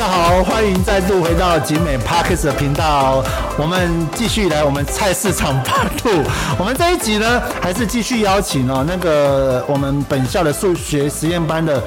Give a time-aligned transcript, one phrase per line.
[0.00, 3.22] 家好，欢迎再度回到集美 Parkes 的频道。
[3.58, 6.24] 我们继续来我们菜市场 Part。
[6.58, 11.82] 我们这一集呢，还是继续邀请哦那个我们本校的数学实验班的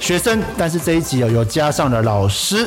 [0.00, 2.66] 学生，但是这一集有有加上了老师。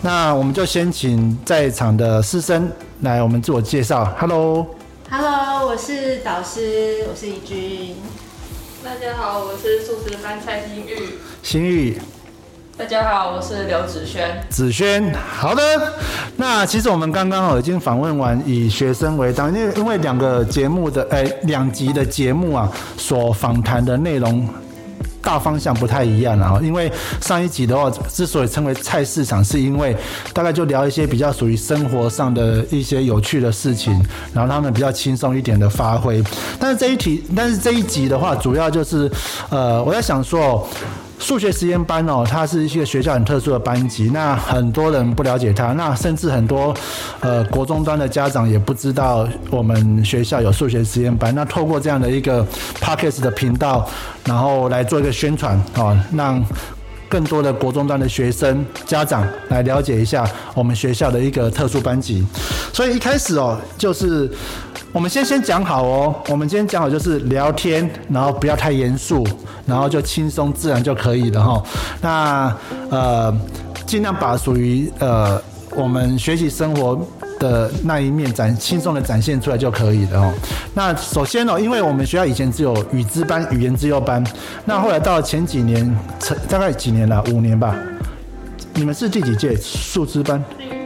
[0.00, 2.70] 那我们就先请在场的师生
[3.00, 4.14] 来我们自我介绍。
[4.16, 7.96] Hello，Hello，我是导师，我是怡君。
[8.84, 11.18] 大家好，我是素食班蔡新玉。
[11.42, 12.00] 新玉。
[12.80, 14.42] 大家好，我是刘子轩。
[14.48, 15.62] 子轩，好的。
[16.36, 24.48] 那其实我们刚刚哦已经访问完以学生为当，因为因为两个节目的哎两集的节目啊，所访谈的内容
[25.20, 26.58] 大方向不太一样啊。
[26.62, 29.94] 因为上一集的话，之所以称为菜市场，是因为
[30.32, 33.92] 大概就聊一些比较属于生活上的一些有趣的事情，
[34.32, 36.24] 然后他们比较轻松一点的发挥。
[36.58, 39.10] 但是这一题，但是这一集的话，主要就是
[39.50, 40.66] 呃，我在想说。
[41.20, 46.74] 数学实验班哦，它是一个学校很特殊的班级，那很多人不了解它，那甚至很多
[47.20, 51.32] 呃国中端的家长也不知道我们学校有数学实验班。
[51.34, 52.44] 那透过这样的一个
[52.80, 53.88] Parkes 的频道，
[54.24, 56.42] 然后来做一个宣传哦，让
[57.08, 62.26] 更多的国中端的学生家长来了解一下我们学校的一个特殊班级。
[62.72, 64.30] 所以一开始哦，就是
[64.92, 69.24] 我们先先讲好哦，我们今天讲好就是聊天，然后不要太严肃，
[69.64, 71.62] 然后就轻松自然就可以了哈。
[72.00, 72.56] 那
[72.90, 73.32] 呃，
[73.86, 75.40] 尽量把属于呃
[75.76, 77.00] 我们学习生活
[77.38, 80.32] 的那一面展轻松的展现出来就可以了哦。
[80.74, 84.24] 那首先哦，因为我们学校以前只有语资班、语言资优班，
[84.64, 85.96] 那后来到前几年，
[86.48, 87.76] 大概几年了，五年吧。
[88.74, 90.42] 你们是第几届数资班？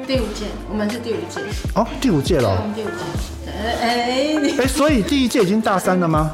[0.06, 1.40] 第五届，我们是第五届。
[1.74, 3.33] 哦，第五届了第五届。
[3.64, 6.32] 哎所以第一届已经大三了吗？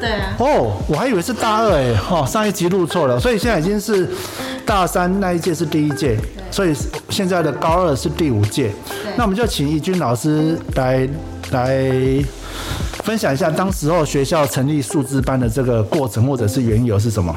[0.00, 4.08] 对啊，哦，我还以为是大二哎，哦，上一集录错了，所以现在已经是
[4.64, 6.16] 大三那一届是第一届，
[6.52, 6.72] 所以
[7.10, 8.70] 现在的高二是第五届。
[9.16, 11.08] 那我们就请义军老师来
[11.50, 11.90] 来
[13.02, 17.34] 分享一下，当时候学校成立数字班的这个过程或者是缘由是什么？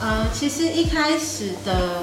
[0.00, 2.02] 呃，其实一开始的，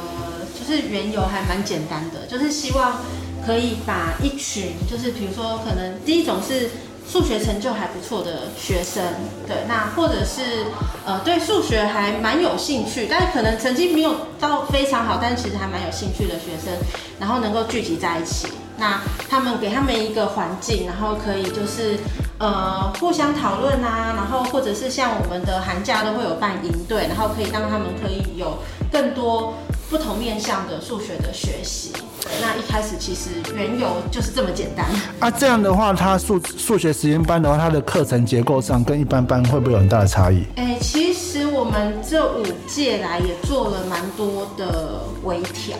[0.57, 3.01] 就是缘由还蛮简单的，就是希望
[3.45, 6.69] 可以把一群，就是比如说可能第一种是
[7.07, 9.03] 数学成就还不错的学生，
[9.47, 10.65] 对，那或者是
[11.05, 16.71] 呃对数学还蛮有兴趣，但是可能成绩没有到非常好，但是其实还蛮有兴趣的学生，
[17.19, 18.47] 然后能够聚集在一起，
[18.77, 21.97] 那他们给他们一个环境，然后可以就是
[22.37, 28.59] 呃互相讨论啊，然后或者是像我们的寒假都会有办营队，然后可以让他们可以有
[28.91, 29.55] 更多
[29.89, 31.91] 不同面向的数学的学习。
[32.29, 34.85] 对那一开始其实缘由就是这么简单。
[35.19, 40.43] 啊，这样的话，它数数学实验班的话，它的课程结构上跟一般班会不会有很大的差异？
[40.55, 45.75] 哎、其实我们这五届来也做了蛮多的微调。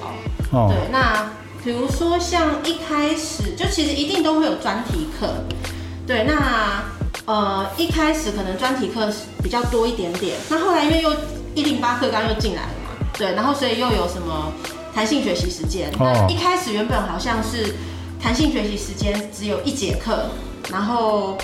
[0.51, 1.29] 哦，对，那
[1.63, 5.27] 比如说像一开始就其实一定都会有专题课，
[6.07, 6.83] 对，那
[7.25, 11.13] 呃一开始可能专题课是比较多一点点，那后来因为又
[11.53, 14.51] 一零八课纲又进来了嘛，对，然后所以又有什么
[14.99, 16.27] 弹性学习时间，哦。
[16.27, 17.73] 那一开始原本好像是
[18.21, 20.25] 弹性学习时间只有一节课，
[20.69, 21.37] 然后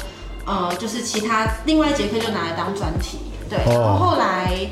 [0.46, 4.68] 呃就是其他另外一节课就拿来当专题，对，然后哦后来。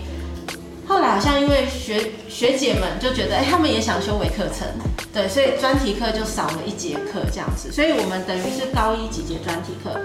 [0.86, 4.68] 后来好像因为学学姐们就觉得，哎、他们也想修微课程，
[5.14, 9.98] 对，所以专题课就少了一节课这样子，所以我们等于是高一几节专题课，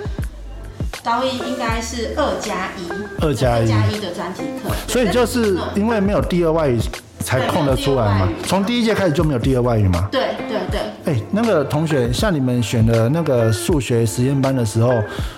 [1.02, 2.88] 高一应该是二加一，
[3.20, 3.62] 二加一。
[3.62, 5.68] 二加一的专题课，所以就是嗯。
[5.74, 6.78] 因为没有第二外语
[7.20, 8.28] 才空得出来嘛。
[8.44, 10.08] 从第一届开始就没有第二外语嘛。
[10.10, 10.80] 对对对，
[11.14, 14.94] 哎、那个同学，像你们选的那个数学实验班的时候，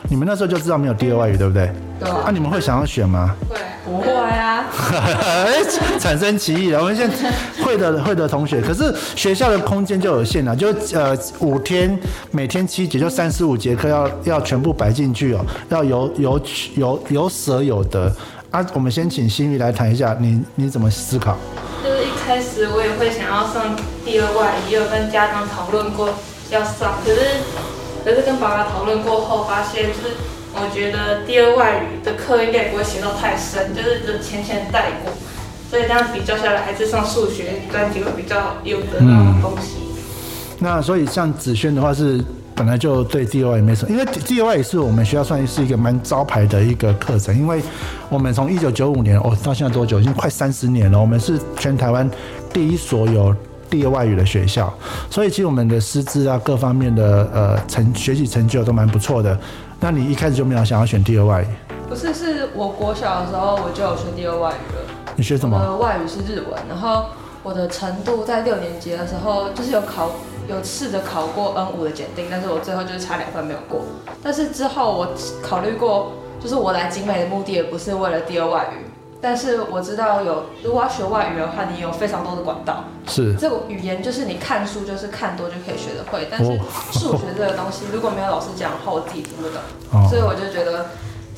[0.08, 1.70] 你们那时候就知道没有第二外语，对不对？
[1.98, 3.34] 对啊，你们会想要选吗？
[3.48, 4.64] 会不会啊？
[4.92, 5.62] 哎
[5.98, 6.80] 产生歧义了。
[6.80, 7.30] 我们现在
[7.62, 11.98] 会的会的同学，可是学校的空间就有限了，就呃五天，
[12.30, 16.40] 每天七节，就三十五节课要要全部摆进去哦，要有有
[16.76, 18.10] 有有舍有得
[18.50, 18.64] 啊。
[18.72, 21.36] 我们先请新玉来谈一下，你你怎么思考？
[22.30, 23.74] 开始我也会想要上
[24.04, 26.10] 第二外语，也有跟家长讨论过
[26.52, 27.20] 要上，可是
[28.04, 30.14] 可是跟爸爸讨论过后，发现就是
[30.54, 35.12] 我觉得第二外语的课应该也不会写到太深，就是只浅浅带过，
[35.68, 39.78] 所以这样比较下来，还是上数学专题会比较有得到的东西。
[40.60, 42.24] 那所以像子轩的话是
[42.60, 47.62] 本来就对第二外语没什么，因为第二外语是我们学校算是一个蛮招牌的一个课程，因为
[48.10, 52.06] 我们从一九九五年哦到现在多久，已经快三十年了，我们是全台湾
[52.52, 53.34] 第一所有
[53.70, 54.70] 第二外语的学校，
[55.08, 59.40] 所以其实我们的师资啊各方面的呃成学习成就都蛮不错的。
[59.80, 61.46] 那你一开始就没有想要选第二外语，
[61.88, 64.82] 不是，是我国小的时候我就有学第二外语了。
[65.16, 65.56] 你学什么？
[65.56, 67.06] 我的外语是日文，然后
[67.42, 70.10] 我的程度在六年级的时候，就是有考
[70.50, 73.82] 有试着考过 N 五的检定，但是我最后就是差两分没有过。
[74.22, 75.08] 但是之后我
[75.42, 76.12] 考虑过，
[76.42, 82.84] 就是我来景美的目的也不是为了第二外语，但是我知道有如果要学外语的话，你有非常多的管道。
[83.06, 86.58] 是这个语言就是你看书就是看多就可以学得会，但是哦
[86.92, 89.60] 数学这个东西如果没有老师讲的话，我自己听不懂，
[89.92, 90.86] 哦所以我就觉得。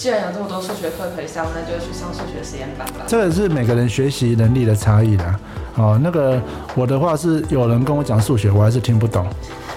[0.02, 3.04] 既然有这么多数学课可以上，那就去上数学实验班吧。
[3.06, 5.38] 这个是每个人学习能力的差异啦。
[5.76, 6.42] 哦，那个
[6.74, 9.24] 我的话是有人跟我讲数学，我还是听不懂，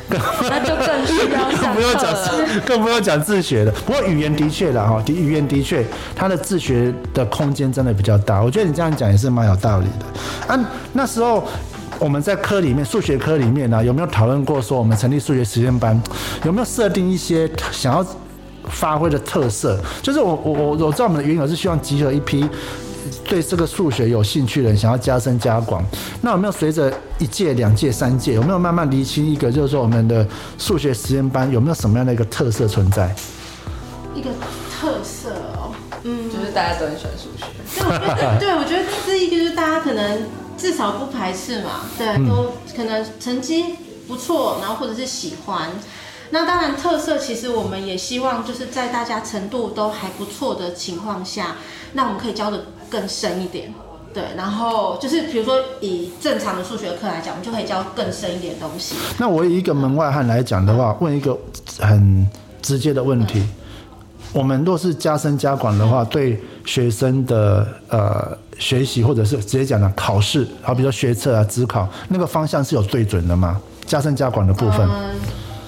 [0.10, 2.12] 那就更需要更上不用讲
[2.66, 3.72] 更不用讲自学的。
[3.86, 5.86] 不过语言的确啦，哈，的语言的确，
[6.16, 8.42] 它的自学的空间真的比较大。
[8.42, 10.56] 我觉得你这样讲也是蛮有道理的。
[10.56, 10.60] 啊，
[10.94, 11.44] 那时候。
[11.98, 15.98] 我们在科里面，数学科里面呢、有没有讨论过说我们成立数学实验班，
[16.44, 18.06] 有没有设定一些想要
[18.70, 19.80] 发挥的特色？
[20.02, 22.48] 就是我我我我知道我们的原有是希望集合一批
[23.28, 25.84] 对这个数学有兴趣的人，想要加深加广。
[26.22, 30.28] 那有没有随着一届、两届、三届，有没有慢慢厘清一个，就是说我们的
[30.58, 33.14] 数学实验班有没有什么样的一个特色存在？
[34.14, 34.30] 一个
[34.72, 35.74] 特色哦，
[36.04, 37.46] 嗯，就是大家都很喜欢数学。
[37.76, 40.24] 对，我觉得，对我觉得这一个就是大家可能
[40.58, 43.76] 至少不排斥嘛，对，都可能成绩
[44.08, 45.70] 不错，然后或者是喜欢。
[46.36, 51.56] 那当然，特色其实我们也希望就是在大家程度都还不错的情况下，
[51.94, 52.60] 那我们可以教的
[52.90, 53.74] 更深一点。
[54.14, 58.96] 对，然后就是比如说以正常的数学课来讲，我们就可以教更深一点东西。
[59.18, 61.38] 那我以一个门外汉来讲的话，问一个
[61.80, 62.28] 很
[62.62, 63.42] 直接的问题：
[64.34, 73.58] 我们若是加深加广的话，对学生的呃学习，或者是直接讲的考试，好比说学测啊、职考，那个方向是有对准的吗？
[73.86, 75.16] 加深加广的部分，嗯，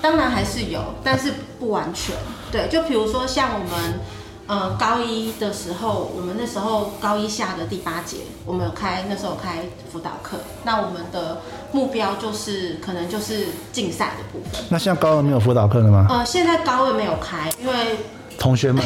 [0.08, 2.16] 当然还是有，但是不完全。
[2.50, 4.00] 对，就比如说像我们
[4.48, 11.42] 呃高一的时候，我们那时候高一下的第八节，我们有开那时候有开辅导课，那我们的
[11.74, 14.64] 目标就是可能就是竞赛的部分。
[14.70, 16.08] 那现在高二没有辅导课了吗？
[16.10, 17.98] 呃，现在高二没有开，因为
[18.40, 18.82] 同学们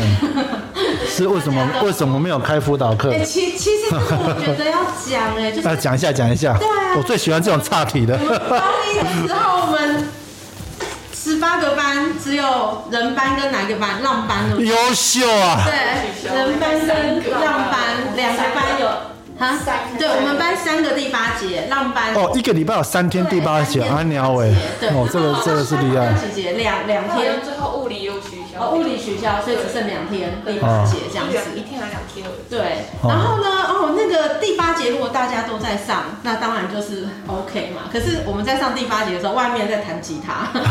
[1.08, 3.24] 是为什么为什么没有开辅导课哎、？
[3.24, 8.18] 其其实这个我觉得要讲哎、就是那 讲一下讲一下对啊，我最喜欢这种岔题的。
[8.18, 8.58] 高
[8.92, 10.08] 一的时候，我们
[11.32, 14.04] 十八个班，只有人班跟哪个班？
[14.04, 14.62] 浪班的？
[14.62, 15.64] 优秀啊！
[15.66, 18.88] 对，人班跟浪班两个班有
[19.40, 19.58] 啊，
[19.98, 26.14] 对，我们班三个第八节，浪班哦，一个礼拜有三天第八节，阿鸟哎，对，哦，这个这个是厉害。
[26.14, 26.52] 几节？
[26.52, 31.36] 两两天，最后物理又取消，哦，物理取消，所以只剩两天第八节这样子。
[31.56, 32.34] 一天还两天而已。
[32.50, 37.90] 对，然后呢，哦，那个第八节如果大家都在上，那当然就是 OK 嘛。
[37.92, 40.48] 可是我们在上第八节的时候，外面在弹吉他，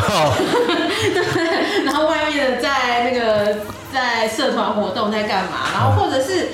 [1.84, 3.56] 然后外面的在那个
[3.92, 6.50] 在社团活动在干嘛，然后或者是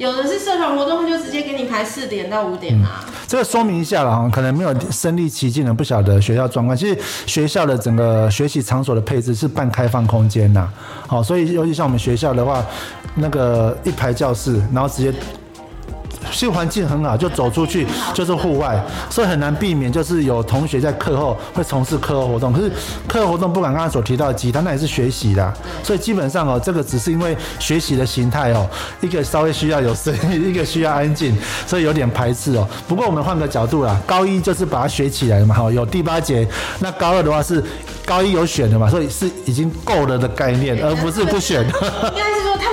[0.00, 3.04] 有的是社团活动就直接给你排四点到五点啊。
[3.26, 6.74] 这个说明一下了哈，可能没有身临其境的，不晓得学校状况。
[6.74, 10.66] 其实学校的整个学习场所的配置是半开放空间呐，
[11.06, 12.64] 好，所以尤其像我们学校的话，
[13.16, 15.12] 那个一排教室，然后直接。
[16.30, 22.52] 新环境很好，就走出去就是户外，所以很难避免就是有同学在课后会从事课后活动。
[22.52, 22.70] 可是
[23.08, 25.52] 课后活动不管刚刚所提到的吉他，那也是学习的，
[25.82, 28.68] 所以基本上哦，这个只是因为学习的形态哦，
[29.00, 31.36] 一个稍微需要有声音，一个需要安静，
[31.66, 32.66] 所以有点排斥哦。
[32.86, 36.46] 不过我们换个角度啦，高一就是把它学起来嘛，哈，有第八节，
[36.80, 37.62] 那高二的话是
[38.04, 41.64] 高一有选的嘛，所以是已经够了的概念，而不是不选。
[41.64, 42.69] 应该是说他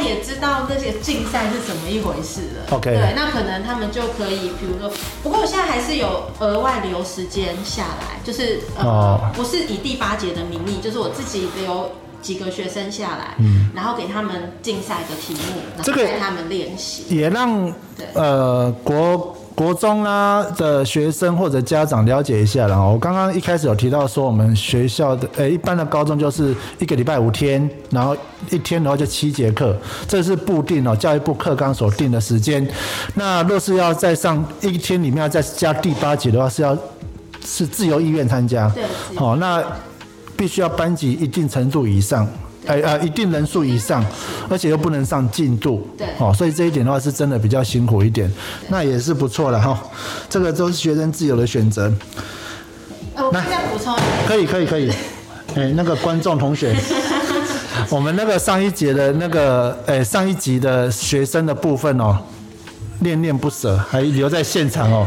[0.00, 2.76] 概也知道那些竞赛是怎么一回事了。
[2.76, 4.90] OK 对，那可能他们就可以，比如说，
[5.22, 11.90] 不过我现在还是有额外留时间下来，就是呃，哦不是以第八节的名义，就是我自己留
[12.22, 17.04] 几个学生下来，嗯然后给他们竞赛的题目，这个后带他们练习。
[17.08, 17.72] 也让
[18.14, 22.78] 呃国国中啦的学生或者家长了解一下啦。
[22.78, 28.16] 我刚刚一开始有提到说，我们学校的呃一般的高中就是一个礼拜五天，然后
[28.48, 29.76] 一天的话就七节课，
[30.08, 32.66] 这是固定哦教育部课纲所定的时间。
[33.14, 36.74] 那若是要再上一天里面要再加第八节的话，是要
[37.44, 38.66] 是自由意愿参加。
[38.70, 38.82] 对
[39.14, 39.62] 好、那
[40.38, 42.26] 必须要班级一定程度以上。
[42.66, 44.04] 呃呃，一定人数以上，
[44.48, 48.30] 而且又不能上进度，对哦，所以这一点的话是真的比较辛苦一点，
[48.68, 49.82] 那也是不错了哈。
[50.28, 51.92] 这个都是学生自由的选择，
[53.14, 53.40] 呃，我再
[53.72, 54.92] 补充一个，可以可以可以。
[55.56, 56.72] 哎，那个观众同学，
[57.90, 62.16] 我们那个上一节的那个，哎，上一集的学生的部分哦，
[63.00, 65.04] 恋恋不舍，还留在现场哦，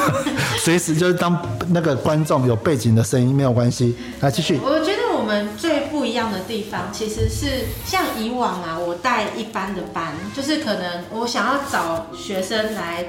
[0.60, 1.34] 随时就是当
[1.68, 4.60] 那个观众有背景的声音没有关系，来继续。
[4.62, 5.77] 我觉得我们最不
[6.08, 13.06] 一样的地方，其实是像以往啊，我带一般的班，就是可能我想要找学生来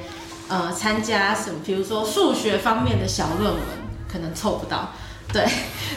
[0.48, 3.62] 呃参加什么，比如说数学方面的小论文，
[4.12, 4.92] 可能凑不到。
[5.32, 5.48] 对，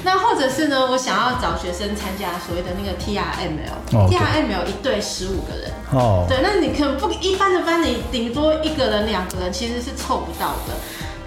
[0.05, 5.73] 那或者是呢，我想要找学生参加所谓的那个 TRML，TRML、哦 TRML 一队十五个人。
[5.91, 10.75] 哦，对，那你可能不一般的班，你顶多一个人、两个人，其实是凑不到的。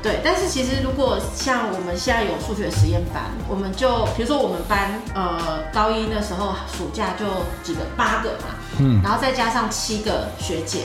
[0.06, 7.26] 对，但是其实如果像我们现在有数学实验班，我们就比如说我们班呃高一的时候暑假就
[7.64, 10.82] 几个八个嘛，嗯然后再加上七个学姐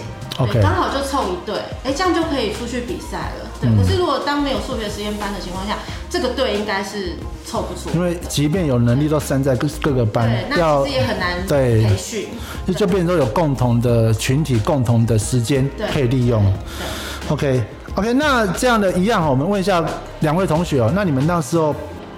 [0.63, 3.51] 刚好就凑一对，哎，这样就可以出去比赛了。
[3.61, 5.77] 对，嗯可是如果当没有数学实验班的情况下，
[6.09, 7.13] 这个队应该是
[7.45, 7.95] 凑不出。
[7.95, 12.29] 因为即便有能力都散在各各个班对，，那要其实也很难对培训。
[12.67, 16.43] 就就变成说有共同的群体、共同的时间对可以利用。
[16.43, 16.87] 对
[17.29, 17.63] OK
[17.97, 19.85] OK，那这样的一样，我们问一下
[20.21, 21.75] 两位同学哦，那你们那时候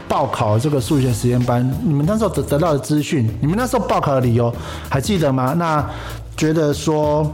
[0.06, 4.54] 报考这个数学实验班，你们那时候得得到的资讯，你们那时候报考的理由
[4.88, 5.54] 还记得吗？
[5.56, 5.84] 那
[6.36, 7.30] 觉得说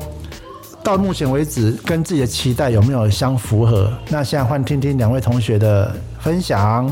[0.84, 3.92] 到目前为止跟自己的期待有没有相符合？
[4.08, 6.86] 那现在换听听两位同学的分享。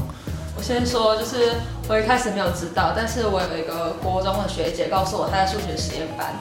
[0.56, 1.52] 我先说，就是
[1.88, 6.34] 我一开始没有知道，但是我有一个国中的学姐告诉我她在数学实验班，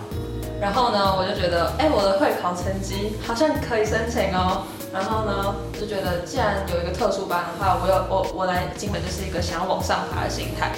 [0.60, 4.64] 然后呢，我就觉得，哎、我的会考成绩好像可以申请哦。
[4.94, 10.72] 然后呢，就觉得既然有一个特殊班的话，我有我我来金门就是一个想要往上爬的心态，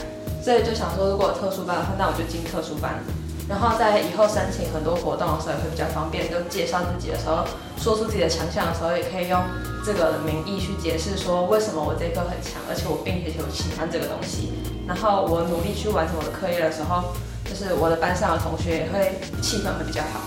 [0.43, 2.99] 所以就想说，如果有特殊班的话，那我就进特殊班。
[3.47, 7.45] 然后在以后申请很多活动的时候也会比较方便，就介绍自己的时候，
[7.77, 9.39] 说出自己的强项的时候，也可以用
[9.85, 14.51] 这个名义去解释说为什么我这一科很强，而且我并且有喜欢这个东西。
[14.85, 20.19] 然后我努力去完成我的课业的时候，就是我的班上的同学也会气氛会比较好。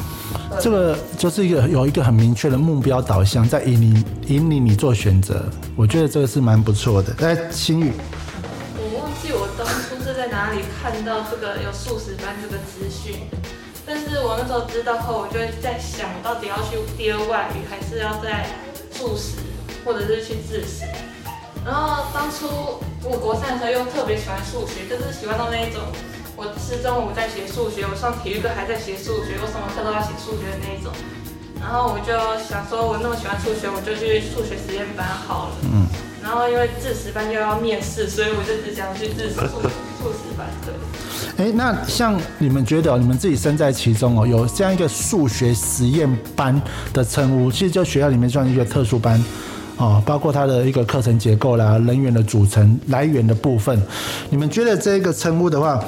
[0.60, 5.44] 这个就是一个有一个很明确的目标导向，在引领引领你做选择，
[5.76, 7.14] 我觉得这个是蛮不错的。
[7.20, 7.92] 来，心宇，
[8.76, 13.16] 我忘记我当初是在哪里看到这个有素食班这个资讯，
[13.86, 18.46] 但是我那时候知道后，我就在想，到底要去第二外语，还是要在
[18.92, 19.38] 素食，
[19.84, 20.84] 或者是去自食。
[21.64, 22.46] 然后当初
[23.04, 25.82] 我国三的时候又特别喜欢数学，就是喜欢到那一种，
[26.40, 30.90] 我是中午在写数学，我上体育课还在写数学，我什么课都要写数学的那一种。
[31.60, 32.16] 然后我就
[32.48, 35.56] 想说，我那么喜欢数学，我就去数学实验班好了。
[35.64, 35.84] 嗯，
[36.22, 39.60] 然后因为自食班又要面试，所以我就只想去自食素
[40.00, 40.48] 素 食班。
[40.64, 46.58] 对，哎，那像你们觉得哦、你们自己身在其中哦，有这样一个数学实验班
[46.94, 49.22] 的称呼，其实就学校里面算一个特殊班。
[49.76, 53.82] 哦，包括它的一个课程结构啦、人员的组成、来源的部分，
[54.30, 55.82] 你们觉得这个称呼的话，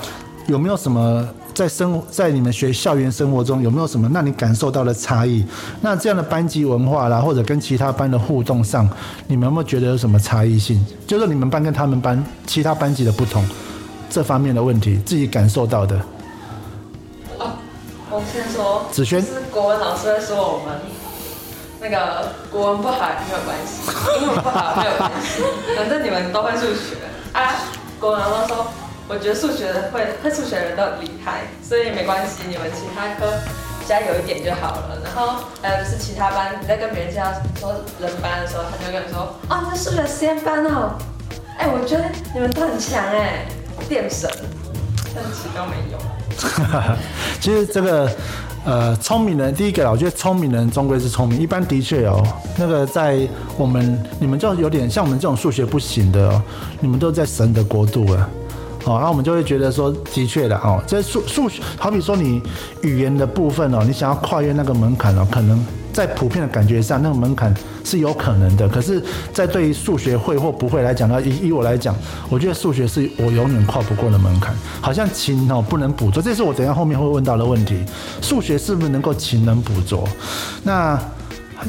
[0.47, 5.45] 有没有什么在生在你们学校园生活中有没有什么让你感受到的差异？
[5.81, 8.89] 那这样的班级文化啦，或者跟其他班的互动上，
[9.27, 10.85] 你们有没有觉得有什么差异性？
[11.07, 13.47] 就是你们班跟他们班其他班级的不同，
[14.11, 16.01] 这方面的问题，自己感受到的。
[18.11, 20.79] 我先说，子轩是国文老师会说我们
[21.81, 25.43] 那个国文不好没有关系，英文不好没有关系，
[25.77, 26.97] 反正你们都会数学
[27.33, 27.57] 啊。
[27.99, 28.67] 国文老师说，
[29.13, 33.31] 我觉得数学的会会数学的人都很厉害，所以没关系，你们其他科
[33.87, 34.99] 加油一点就好了。
[35.05, 40.97] 然后还有就是其他班，你在跟别人介绍说人班的时候，他就跟你说，哦，你是数学实验班哦，
[41.59, 43.45] 哎，我觉得你们都很强哎，
[43.87, 44.31] 电神，
[45.15, 45.99] 但其实都没有。
[47.39, 48.11] 其实这个
[48.65, 51.39] 呃，聪明人第一个啦，我觉得聪明人终归是聪明。
[51.39, 52.27] 一般的确哦，
[52.57, 53.29] 那个在
[53.59, 56.43] 我们你们就有点像我们这种数学不行的哦，
[56.81, 58.27] 你们都在神的国度了。
[58.85, 62.43] 哦，那我们就会觉得说，的确的哦，这数数学，好比说你
[62.83, 68.69] 语言的部分哦，你想要跨越那个门槛哦，可能在普遍的感觉上，那个门槛是有可能的。
[68.69, 71.95] 可是，在对于数学会或不会来讲呢，以以我来讲，
[72.29, 74.55] 我觉得数学是我永远跨不过的门槛。
[74.81, 77.85] 好像勤哦不能捕捉，这是我等一下后面会问到的问题。
[78.21, 80.09] 数学是不是能够勤能捕捉？
[80.65, 80.99] 那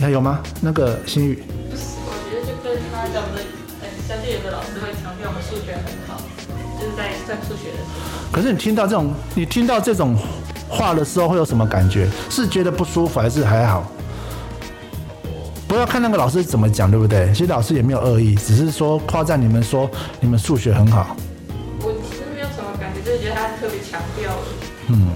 [0.02, 0.40] 还有吗？
[0.62, 3.44] 那个新宇，我觉得就跟他讲的
[3.80, 4.73] 很像，就有的老师
[7.34, 7.78] 算数学的。
[8.32, 10.16] 可是你听到这种，你听到这种
[10.70, 12.08] 话的时候会有什么感觉？
[12.30, 13.84] 是觉得不舒服还是还好？
[15.68, 17.28] 不要看那个老师怎么讲，对不对？
[17.34, 21.16] 其实老师也没有恶意，只是说夸赞你们说你们数学很好。
[21.82, 24.32] 我其实没有什么感觉，就是觉得他特别强调。
[24.90, 25.08] 嗯，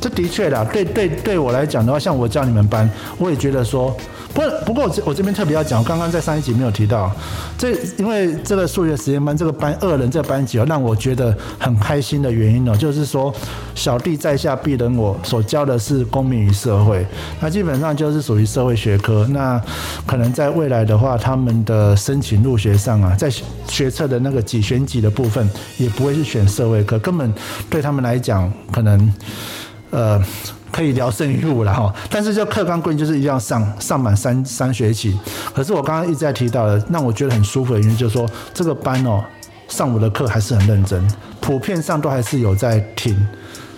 [0.00, 3.96] 这的确啦，对对对我来讲的话，像我教你们班，我也觉得说，
[4.32, 7.10] 不不过我这我这边特别要讲，刚刚在上一集没有提到，
[7.58, 13.34] 这因为这个数学实验班这个班二人这个班级哦，让我觉得很开心的原因哦，就是说
[13.74, 17.04] 小弟在下必人我所教的是公民与社会，
[17.40, 19.60] 那基本上就是属于社会学科，那
[20.06, 23.28] 可能在未来的话，他们的申请入学上啊，在
[23.68, 27.32] 学测的那个几选几的部分，也不会是选社会科，根本
[27.68, 29.12] 对他们来讲，可能。
[29.92, 30.22] 呃，
[30.70, 31.92] 可以聊胜于无了哈。
[32.10, 35.18] 但是就课纲规定就是一定要上上满三三学期。
[35.54, 39.22] 可是我刚刚一直在提到的，让我觉得很舒服的原因就是说，这个班哦，
[39.68, 41.06] 上午的课还是很认真，
[41.40, 43.16] 普遍上都还是有在听。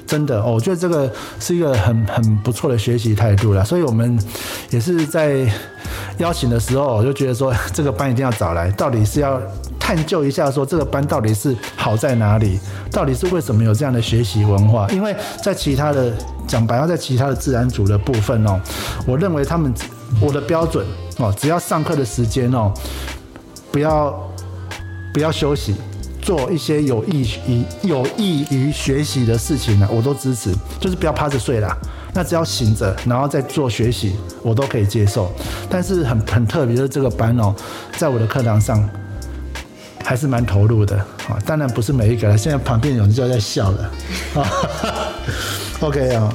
[0.05, 4.19] 真的哦，我觉得这个是一个很很不错的学习态度了，所以我们
[4.69, 5.51] 也是在
[6.19, 9.41] 邀请的时候，我就觉得说 这个班一定要找来，到底是要
[9.81, 14.87] 探究一下说这个班到底是好在哪里，到底是为什么有这样的学习文化？
[14.91, 16.13] 因为在其他的
[16.47, 18.61] 讲白话，在其他的自然组的部分哦，
[19.07, 19.73] 我认为他们
[20.21, 20.87] 我的标准
[21.19, 22.73] 哦，只要上课的时间哦，
[23.71, 24.33] 不要
[25.13, 25.75] 不要休息。
[26.21, 30.55] 做一些有益于有益于学习的事情呢，我都支持。
[30.79, 31.77] 就是不要趴着睡啦，
[32.15, 35.33] 那只要醒着，然后再做学习，我都可以接受。
[35.69, 37.53] 但是很很特别的这个班哦，
[37.97, 38.89] 在我的课堂上
[40.05, 40.97] 还是蛮投入的
[41.29, 41.37] 啊。
[41.45, 43.91] 当然不是每一个了，现在旁边有人就在笑了
[44.37, 44.47] 啊。
[45.83, 46.33] OK 啊，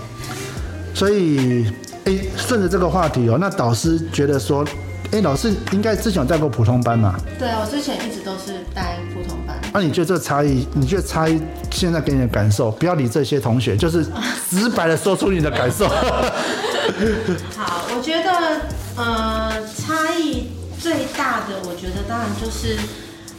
[0.94, 1.66] 所以
[2.04, 4.66] 诶，顺着这个话题哦，那导师觉得说，
[5.12, 7.16] 哎，老师应该之前有带过普通班嘛？
[7.40, 9.56] 对啊，我之前一直都是带普通班。
[9.74, 10.68] 那你觉得这个差异？
[10.74, 12.70] 你觉得差异现在给你的感受？
[12.72, 14.06] 不要理这些同学，就是
[14.52, 15.88] 直白的说出你的感受。
[17.56, 18.62] 好，我觉得
[18.98, 22.78] 呃，差异最大的，我觉得当然就是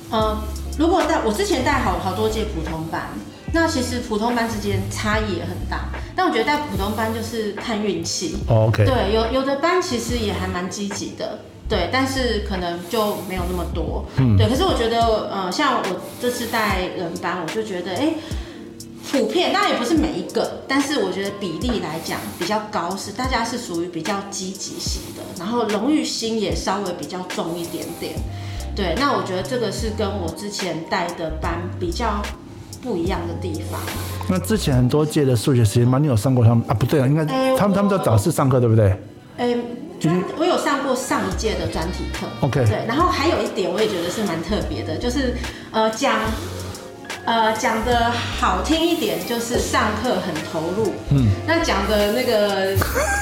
[0.08, 0.38] 呃，
[0.78, 3.08] 如果带我之前带好好多届普通班，
[3.52, 5.88] 那其实普通班之间差异也很大。
[6.18, 8.38] 但我觉得带普通班就是看运气。
[8.48, 8.84] OK。
[8.84, 11.38] 对，有有的班其实也还蛮积极的。
[11.68, 14.04] 对，但是可能就没有那么多。
[14.16, 14.48] 嗯，对。
[14.48, 18.14] 可是我觉得，呃，像我这次带人班，我就觉得，哎，
[19.08, 28.14] 普遍，当然也不是每一个，但是我觉得比例来讲比较高，是大家是属于比较积极型的，然后荣誉心也稍微比较重一点点。
[28.74, 32.20] 对，那我觉得这个是跟我之前带的班比较
[32.82, 33.80] 不一样的地方。
[34.28, 36.74] 那之前很多届的数学实验班，你有上过他们啊？
[36.74, 37.24] 不对啊，应该
[37.56, 38.96] 他们他们在早市上课，对不对？
[39.38, 39.56] 哎。
[40.38, 45.34] 我有上过上一届的专题课，OK，对，然后还有一点我也觉得是蛮特别的，就是
[45.72, 46.14] 呃讲
[47.24, 52.76] 呃讲的好听一点就是上课很投入，嗯，那讲的那个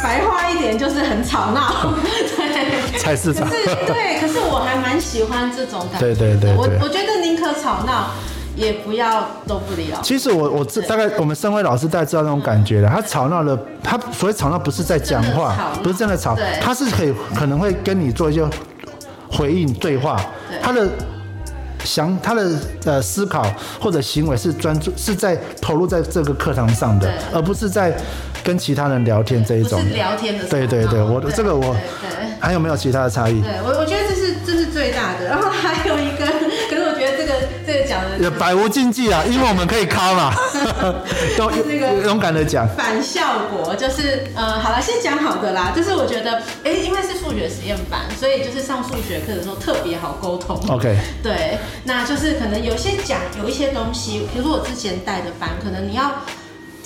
[0.04, 1.94] 白话一点就是很吵闹，
[2.36, 3.54] 对，菜市场，是，
[3.86, 8.10] 对，可是我还蛮喜欢这种感觉，对对对，我我觉得宁可吵闹。
[8.56, 10.00] 也不要都不理了。
[10.02, 12.88] 其实我我这大概我们身为老师大概知道那种感觉的。
[12.88, 18.44] 他吵闹了，他所谓吵闹不是在讲话，不是真的吵，他是可以可能会跟你做一些
[19.30, 20.18] 回应对话。
[20.62, 20.88] 他的
[21.84, 22.50] 想他的
[22.84, 23.44] 呃思考
[23.80, 27.94] 或者行为是专注是在投入在这个课堂上的，而不是在
[28.42, 29.84] 跟其他人聊天这一种。
[29.90, 30.44] 聊天的。
[30.46, 31.76] 对对对，我这个我
[32.40, 33.40] 还有没有其他的差异？
[33.40, 33.95] 对我我觉得
[38.30, 40.34] 百无禁忌啊，因为我们可以卡嘛，
[41.36, 42.68] 都那个勇敢的讲。
[42.76, 45.72] 反效果就是，呃，好了，先讲好的啦。
[45.74, 50.56] 就是我觉得，哎，因为是数学实验班，所以就是上数学课的时候特别好沟通。
[50.68, 50.96] OK。
[51.22, 56.12] 对，那就是可能有些讲有一些东西，比如说我之前带的班，可能你要。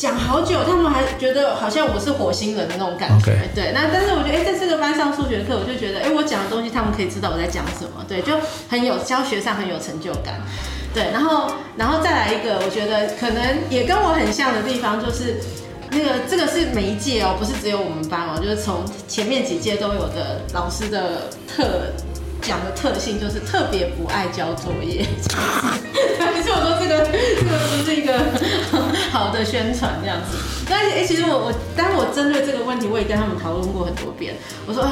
[0.01, 3.37] 讲好久，他们还觉得好像我是火星人的那种感觉。
[3.55, 8.03] 对，那但是我觉得，哎，在这个班上数学课，我就觉得，哎，我讲的东西他们可以知道我在讲什么。
[8.09, 8.33] 对，就
[8.71, 10.41] 很有教学上很有成就感。
[10.95, 15.41] 对，然后，然后再来一个，我觉得可能也跟我很像的地方，就是
[15.91, 21.93] 那个这个是每一届哦，不是只有我们班哦，就是从前面几届都有的老师的特。
[22.43, 28.19] 讲的特性就是特别不爱交作业， 其实我说这个这个不是一个
[29.13, 30.39] 好的宣传这样子。
[30.67, 34.35] 但是，其实我我当我针对这个问题，我也跟他们讨论过很多遍。
[34.67, 34.89] 我说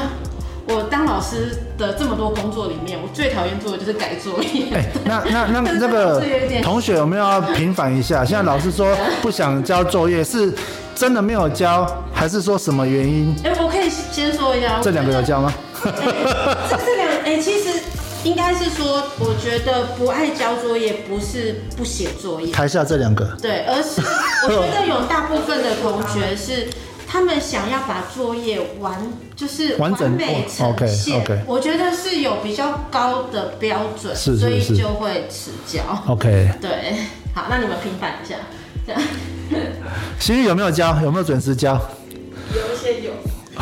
[0.69, 4.67] 我当老师的这么多工作里面，我最讨厌做的就是改作业。
[4.71, 6.21] 哎，那那那 那个
[6.61, 8.23] 同学有没有要平反一下？
[8.23, 10.53] 现在老师说不想交作业，是
[10.93, 13.35] 真的没有交，还是说什么原因？
[13.43, 15.51] 哎，我可以先说一下，这两个有交吗？
[15.83, 17.69] 这这两哎，其实
[18.23, 22.51] 应该是说，我觉得不爱交作业不是不写作业。
[22.53, 24.01] 台下这两个对，而是
[24.45, 26.67] 我觉得有大部分的同学是
[27.11, 28.95] 他们想要把作业完，
[29.35, 31.43] 就是完整美呈现。
[31.47, 35.81] 我觉得是有比较高的标准，所以就会迟交。
[36.07, 36.93] OK，对，
[37.33, 38.35] 好，那你们平反一下。
[40.19, 40.95] 心玉有没有交？
[41.01, 41.73] 有没有准时交？
[42.53, 43.11] 有一些有。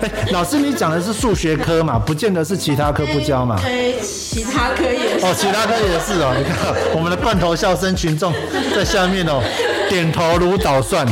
[0.00, 1.98] 哎，老师，你讲的是数学科嘛？
[1.98, 3.60] 不见得是其他科不教嘛？
[3.62, 5.26] 对，其他科也是。
[5.26, 6.34] 哦，其他科也是哦。
[6.36, 8.32] 你看，我们的罐头笑声群众
[8.74, 9.42] 在下面哦，
[9.90, 11.06] 点头如捣蒜。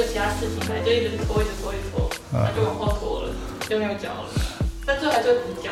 [0.00, 3.28] 有其他事情来，就一直拖，一直拖，一直拖，那就往后拖了，
[3.68, 4.24] 就没有交了。
[4.86, 5.70] 但最后还是补交。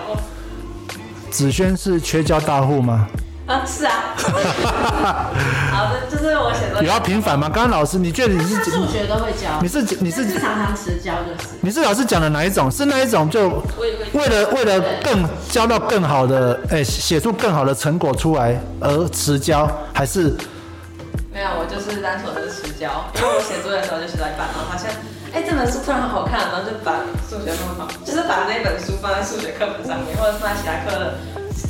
[1.31, 3.09] 子轩是缺交大户吗？
[3.47, 4.15] 啊，是啊。
[5.73, 7.49] 好的，就是我写的有业要平反吗？
[7.49, 11.49] 刚刚老师，你觉得你是他数学都会教，你是你是是常常迟交就是。
[11.63, 12.71] 你是老师讲的哪一种？
[12.71, 13.49] 是那一种就
[14.13, 20.35] 为了为了更教到更好的，哎、写出更好的成果出来而迟交，还是
[21.39, 24.91] 没有，我就是单纯的迟交，因为我写作业的时候就写到一半，然后发现，
[25.31, 26.99] 哎，这本书突然很好看，然后就把
[27.31, 31.15] 数学弄好，就是把那本书放在数学课本上面，或者放在其他课的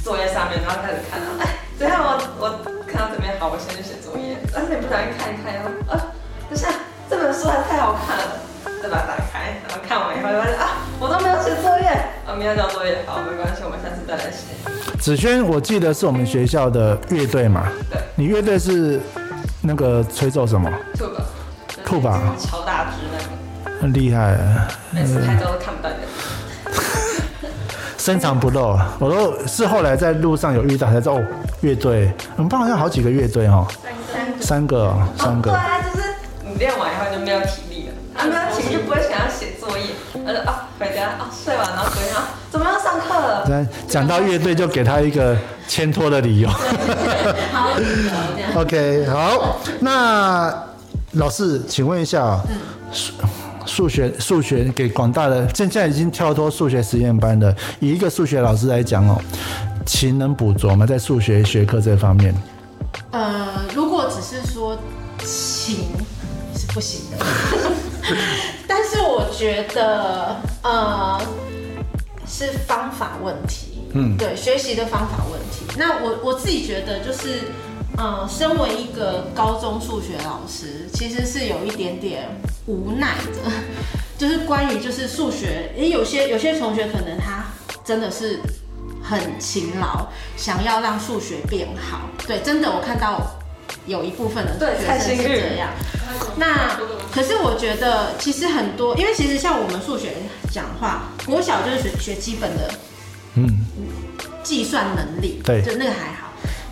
[0.00, 2.44] 作业上面，然后开始看，然后哎，等一下我我
[2.88, 6.00] 看到这边好，我先去写作业，但是你不小心看一看，然后啊，
[6.48, 6.72] 等一下
[7.04, 8.40] 这本书还太好看了，
[8.80, 11.92] 再把它打开，然后看完以后就发现啊，我都没有写作业，
[12.24, 14.56] 啊，明天交作业，好，没关系，我们下次再来写。
[14.96, 15.44] 子轩？
[15.44, 18.98] 我记得是我们学校的乐队嘛，对，你乐队是
[19.68, 20.70] 那个吹奏什么？
[20.96, 21.22] 兔吧，
[21.84, 23.18] 兔吧超大只那
[23.70, 24.34] 个，很厉害，
[24.90, 26.08] 每次拍照都看不到你的。
[27.98, 28.78] 深藏不露。
[28.98, 31.22] 我都是后来在路上有遇到才知道，哦，
[31.60, 33.66] 乐队，我们班好像好几个乐队哦，
[34.40, 35.52] 三个三个，三个。
[35.52, 36.06] 哦对啊，就是
[36.48, 39.84] 你练完以后就没有体力了，啊，没有体力就不会想要写作业，
[40.24, 43.44] 他就啊回家啊睡完，然后隔天啊怎么要上课了？
[43.46, 46.48] 那讲到乐队，就给他一个牵拖的理由。
[46.48, 46.64] 好，
[48.34, 48.47] 这样。
[48.58, 50.52] OK，好，那
[51.12, 52.42] 老师，请问一下啊，
[52.90, 53.12] 数
[53.64, 59.16] 数学数学给广大的现在已经跳脱数学实验班的，以一个数学老师来讲哦，
[59.86, 60.84] 勤能补拙吗？
[60.84, 62.34] 在数学学科这方面，
[63.12, 64.76] 呃，如果只是说
[65.20, 65.86] 勤
[66.52, 67.24] 是不行的，
[68.66, 71.20] 但是我觉得呃
[72.26, 75.78] 是方法问题，嗯对，学习的方法问题。
[75.78, 77.42] 那我我自己觉得就是。
[77.98, 82.28] 呃，身为一个高中数学老师，其实是有一点点
[82.66, 83.50] 无奈的，
[84.16, 87.44] 就是关于就是数学，也有些有些同学可能他
[87.84, 88.38] 真的是
[89.02, 90.06] 很勤劳，
[90.36, 92.02] 想要让数学变好。
[92.24, 93.20] 对，真的我看到
[93.86, 95.70] 有一部分的学生是这样。
[96.36, 96.78] 那
[97.12, 100.14] 可是我觉得其实很多，因为其实像我们数学
[100.52, 102.70] 讲话，国小就是学学基本的
[103.34, 103.44] 嗯，
[104.44, 106.27] 计算能力，对就那个还好。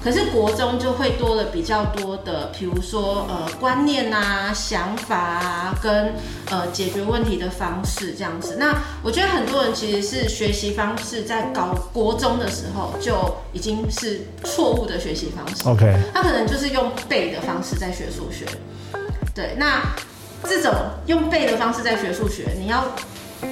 [0.07, 6.15] 可是国中就会多了比较多的，比如说呃观念啊、想法啊，跟
[6.49, 8.55] 呃解决问题的方式这样子。
[8.57, 15.69] 那我觉得很多人其实是学习方式在高国中的时候就已经是错误的学习方式。
[15.69, 18.47] OK，他可能就是用背的方式在学数学。
[19.35, 19.83] 对，那
[20.45, 20.73] 这种
[21.07, 22.87] 用背的方式在学数学，你要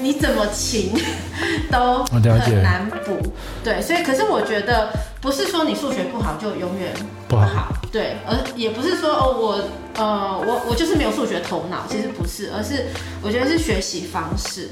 [0.01, 0.93] 你怎么勤
[1.69, 2.23] 都很
[2.63, 3.19] 难补。
[3.65, 4.93] 对，所以可是我觉得
[5.25, 6.93] 不是说你数学不好就永远
[7.27, 9.65] 不好对，而也不是说哦我
[9.97, 12.85] 呃我我就是没有数学头脑，其实不是，而是
[13.23, 14.69] 我觉得是学习方式。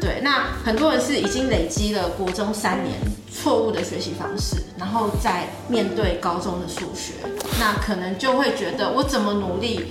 [0.00, 2.94] 对，那很多人是已经累积了国中三年
[3.32, 7.14] 错误的学习方式，然后再面对高中的数学，
[7.58, 9.86] 那可能就会觉得我怎么努力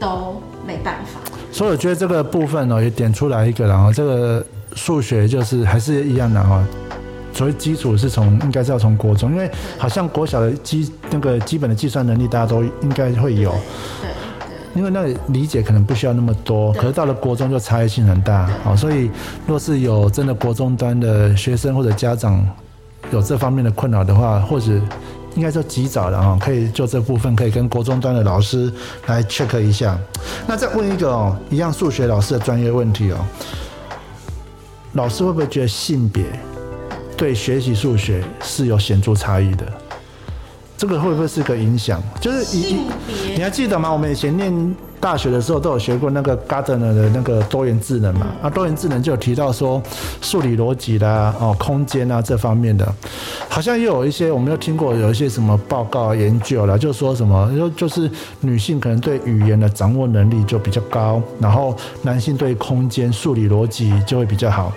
[0.00, 1.20] 都没办法。
[1.52, 6.64] 所以我觉得这个部分哦，也点出来一个，然后这个数学就是还是一样的哈。
[7.38, 9.48] 所谓基础是从应该是要从国中，因为
[9.78, 14.10] 好像国小的基那个基本的计算能力大家都应该会有，对
[14.48, 19.08] 对因为那个理解可能不需要那么多，可是到了国中就差异性很大，好，所以
[19.46, 22.44] 若是有真的国中端的学生或者家长
[23.12, 24.72] 有这方面的困扰的话，或者
[25.36, 28.68] 应该说及早的哈，可以就这部分可以跟国中端的老师
[29.06, 29.96] 来 check 一下。
[30.44, 33.18] 那再问一个哦，一样数学老师的专业问题哦，
[34.94, 36.24] 老师会不会觉得性别
[37.18, 39.66] 对学习数学是有显著差异的？
[40.76, 42.00] 这个会不会是个影响？
[42.20, 42.86] 就是以性
[43.34, 43.92] 你还记得吗？
[43.92, 48.28] 我们以前念大学的时候都有学过那个 Gardner 的那个多元智能嘛？
[48.42, 49.82] 啊，多元智能就有提到说
[50.22, 52.86] 数理逻辑啦、哦空间啊这方面的，
[53.48, 58.08] 好像也有一些我们有听过有一些什么报告研究啦，就说什么就就是
[58.40, 64.72] 女性可能对语言的掌握能力就比较高，然后男性对空间数理逻辑就会比较好。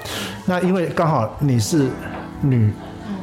[0.47, 1.87] 那因为刚好你是
[2.41, 2.71] 女。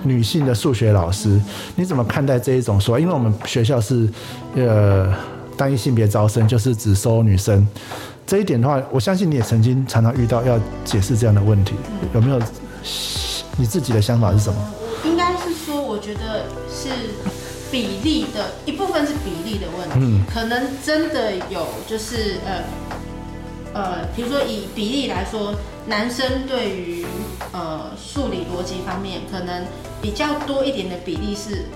[0.04, 1.40] 女性的数学老师，
[1.74, 3.00] 你怎么看待这一种说？
[3.00, 4.08] 因为我们学校是
[4.54, 5.12] 呃
[5.56, 7.66] 单一性别招生，就是只收女生。
[8.24, 11.74] 这一点的话，我相信你也曾经常常遇到要解释这样的问题，
[12.14, 12.40] 有没有？
[13.56, 14.60] 你自己的想法是什么？
[15.04, 16.90] 应该是说，我觉得是
[17.72, 22.62] 比例的一部分是比例的问题，嗯可能真的有就是呃
[23.74, 27.04] 呃，比如说以比例来说，男生对于
[27.52, 29.64] 呃数理逻辑方面可能
[30.00, 31.66] 比较多一点的比例是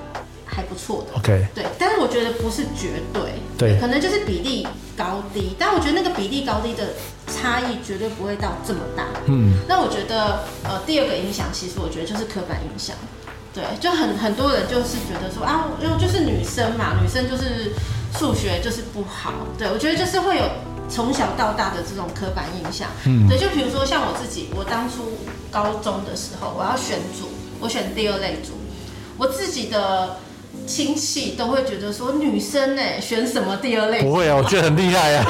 [0.45, 1.19] 还不错的。
[1.19, 6.89] OK，对，但是我觉得不是绝对，对可能就是比例高低，但我觉得那个比例高低的
[7.27, 9.05] 差异绝对不会到这么大。
[9.27, 12.95] 嗯，那我觉得，呃，第二个影响，其实我觉得就是刻板印象。
[13.55, 17.73] 对，就很很多人就是觉得说啊，因为就是女生嘛，女生就是
[18.19, 19.33] 数学就是不好。
[19.59, 20.45] 对我觉得就是会有
[20.93, 22.89] 从小到大的这种刻板印象。
[23.07, 25.19] 嗯对，就比如说像我自己，我当初
[25.51, 27.29] 高中的时候，我要选组，
[27.61, 28.53] 我选第二类组，
[29.17, 30.19] 我自己的
[30.67, 34.09] 亲戚都会觉得说，女生呢、选什么第二类组？
[34.09, 35.25] 不会啊，我觉得很厉害啊。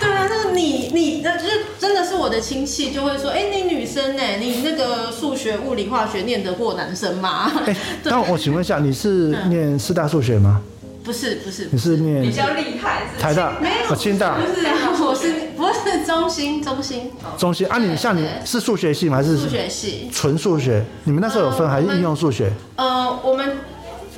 [0.00, 7.50] 对啊，那你你那就是真的是我的亲戚就会说，哎、你女生呢、你那个数学、物理、化学念得过男生吗？
[7.66, 10.62] 哎， 那我请问一下，你是念四大数学吗？
[11.04, 14.66] 不是不是你是念比较厉害是台大没有哦清大、不是，
[15.06, 17.76] 我是不是中心中心中心啊？
[17.78, 19.18] 你像你是数学系吗？
[19.18, 20.08] 还是数学系？
[20.10, 20.82] 纯数学？
[21.04, 22.50] 你们那时候有分还是应用数学？
[22.76, 23.58] 呃，我们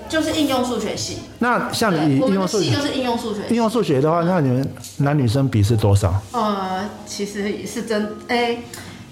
[0.08, 3.40] 就是应用数学系，那像你应用数学的系就，是应用数学。
[3.50, 6.14] 应用数学的话，那你们男女生比是多少？
[6.30, 8.58] 呃，其实也是真，哎、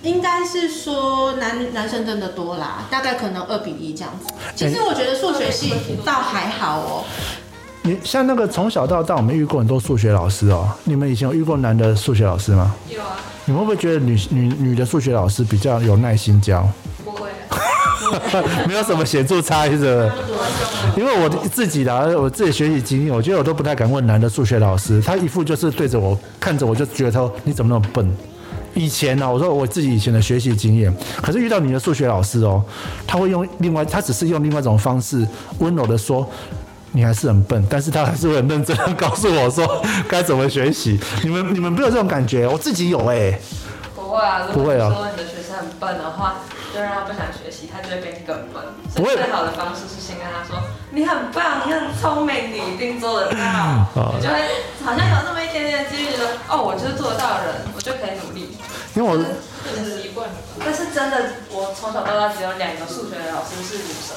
[0.03, 4.33] 应该是说男男生真的多啦，大概可能二比一这样子。
[4.55, 5.73] 其实我觉得数学系
[6.05, 7.05] 倒还好哦、
[7.87, 10.67] 你像那个从小到大，我们遇过很多数学老师哦。
[10.85, 12.75] 你们以前有遇过男的数学老师吗？
[12.89, 16.67] 有啊，你们会不会觉得女女女的数学老师比较有耐心教？
[17.05, 20.13] 不会啊， 没有什么显著差异是不是？
[20.97, 28.11] 因为我自己的我自己学习经验，我觉得我都不太敢问男的数学老师，他一副就是对着我看着我就觉得他你怎么那么笨。
[28.73, 30.93] 以前呢、我说我自己以前的学习经验，
[31.23, 32.65] 可是遇到你的数学老师哦，
[33.07, 35.27] 他会用另外，他只是用另外一种方式，
[35.59, 36.27] 温柔的说，
[36.95, 40.99] 你还是很笨，但是他还是会很认真的告诉我说该怎么学习。
[41.25, 42.47] 你们你们没有这种感觉？
[42.47, 43.37] 我自己有哎、
[43.97, 46.37] 不会啊，不会啊如果你的学生很笨的话，
[46.73, 48.63] 就让他不想学习，他就会变更笨。
[48.95, 50.55] 不会所以最好的方式是先跟他说
[50.95, 53.91] ：“你很棒，你很聪明，你一定做得到。
[54.23, 54.39] 就会
[54.87, 58.55] 好像有那么一点点几率，觉得哦，我就是做得到的人，我就可以努力。
[58.95, 60.35] 因为我变成习惯了。
[60.65, 64.15] 但是真的，我从小到大只有两个数学的老师是女生，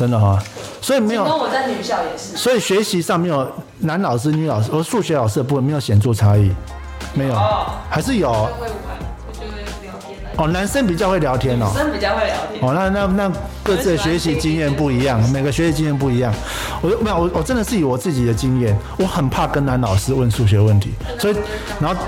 [0.00, 0.42] 真的哈、
[0.80, 2.34] 所以没有跟我在女校也是。
[2.34, 3.46] 所以学习上没有
[3.80, 6.50] 男老师、女老师，我数学老师的部分没有显著差异，
[7.12, 8.30] 没有，哦，还是有。
[10.38, 10.46] 哦。
[10.48, 12.66] 男生比较会聊天哦男，生比较会聊天。
[12.66, 13.32] 哦，那那那
[13.62, 16.32] 各自的学习经验不一样，每个学习经验不一样。
[16.80, 21.36] 我没有，我我真的是以我自己的经验，我很怕跟男老师问数学问题，所以
[21.78, 22.02] 然后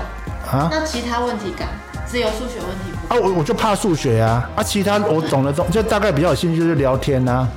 [0.51, 1.67] 啊那其他问题感
[2.09, 3.13] 只有数学问题不？
[3.13, 7.47] 啊，我我就怕数学啊啊，其他我懂得懂就大概比较有兴趣就是聊天呐、啊。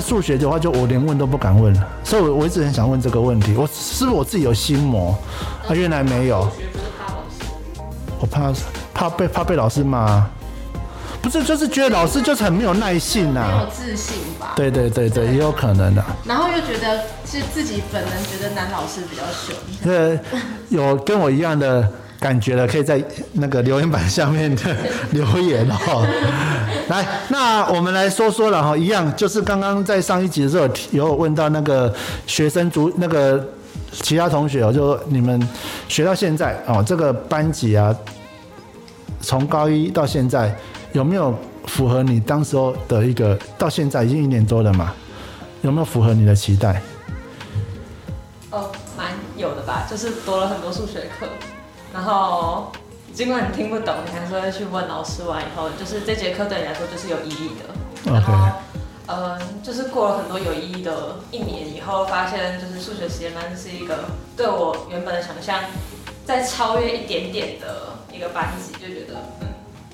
[0.00, 5.16] 数学的话，就我连问都不敢问了，所以我我一直很想问这个问题，我是不是我自己有心魔
[5.68, 5.74] 啊？
[5.74, 6.48] 原来没有。
[7.00, 7.44] 怕老师，
[8.20, 8.52] 我怕
[8.94, 10.26] 怕被怕被老师骂，
[11.20, 14.52] 不是就是觉得老师就是很没有耐性呐、没有自信吧？
[14.56, 19.54] 对对对对，也有可能的、然后又觉得是自己本人觉得男老师比较凶。
[19.82, 20.18] 对
[20.70, 21.90] 有跟我一样的
[22.24, 22.98] 感觉了，可以在
[23.34, 24.74] 那个留言板下面的
[25.10, 26.06] 留言哦。
[26.88, 31.94] 来，那我们来说说了哈，一样就是刚刚在上一集的时候有问到那个
[32.26, 33.46] 学生组那个
[33.92, 35.38] 其他同学哦，就你们
[35.86, 37.94] 学到现在哦，这个班级啊，
[39.20, 40.56] 从高一到现在
[40.92, 43.38] 有没有符合你当时候的一个？
[43.58, 44.94] 到现在已经一年多了嘛，
[45.60, 46.80] 有没有符合你的期待？
[48.48, 51.26] 哦，蛮有的吧，就是多了很多数学课，
[51.94, 52.72] 然后
[53.14, 55.22] 尽管你听不懂，你还是会去问老师。
[55.22, 58.12] 完以后，就是这节课对你来说就是有意义的。
[58.12, 58.48] 然 OK 后，
[59.06, 65.60] 嗯、就是过了很多有意义的一年以后，发现就是数学实验班是一个对我原本的想象
[66.26, 69.46] 再超越一点点的一个班级，就觉得嗯，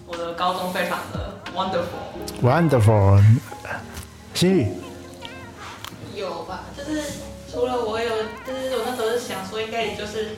[0.06, 2.08] 我的高中非常的 wonderful。
[2.42, 3.22] Wonderful，
[4.32, 4.72] 心宇，
[6.14, 6.60] 有吧？
[6.74, 7.02] 就是
[7.52, 8.08] 除了我有，
[8.46, 10.36] 就是我那时候是想说，应该也就是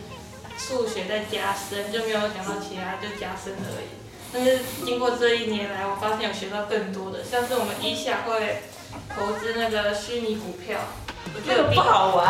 [0.73, 3.93] 数学在加深，就没有想到其他就加深而已。
[4.33, 8.63] 但是经过这一年来，我发现有学到更多的，像是我们一下会
[9.15, 10.79] 投资那个虚拟股票，
[11.35, 12.25] 我觉得比这个不好玩，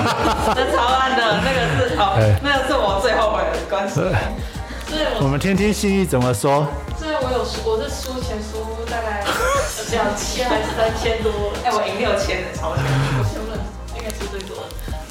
[0.56, 4.00] 那超烂的，那个是好哎，那个是我最后悔的关系。
[5.20, 6.66] 我我们听听心宇怎么说。
[6.98, 9.22] 虽然我有输，我是输钱输大概
[9.92, 12.84] 两千还是三千多，哎、我赢六千的，超强。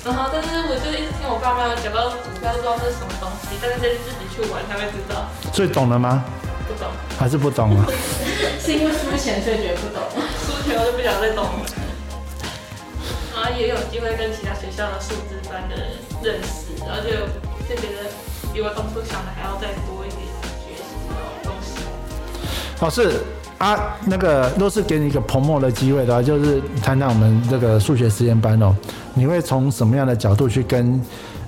[0.04, 6.24] 然后，但是我就一直听我爸妈讲到股票，不知道这是什么东西，但是得自己去玩才会知道，所以懂了吗？
[6.68, 6.92] 不懂。
[7.18, 7.88] 还是不懂啊？
[8.60, 10.04] 是因为输钱所以觉得不懂。
[10.44, 11.66] 输钱我就不想再懂了。
[13.36, 15.88] 然后也有机会跟其他学校的数字班的人
[16.22, 17.10] 认识，然后就
[17.68, 18.12] 就觉得
[18.54, 20.22] 比我当初想的还要再多一点
[20.64, 21.80] 学习这种东西。
[22.80, 23.24] 老师
[23.64, 28.76] 啊，那个若是给你一个彭默的机会的话，就是谈谈我们这个数学实验班哦，
[29.14, 31.00] 你会从什么样的角度去跟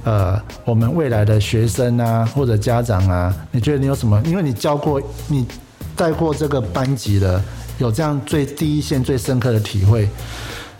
[0.05, 4.21] 呃我们未来的学生啊或者家长啊，你觉得你有什么？
[4.23, 5.45] 因为你教过你
[5.93, 7.41] 带过这个班级的
[7.79, 10.07] 有这样最第一线最深刻的体会。